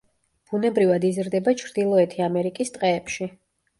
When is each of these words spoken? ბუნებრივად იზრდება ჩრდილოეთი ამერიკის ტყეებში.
ბუნებრივად 0.53 1.05
იზრდება 1.11 1.55
ჩრდილოეთი 1.65 2.27
ამერიკის 2.31 2.77
ტყეებში. 2.79 3.29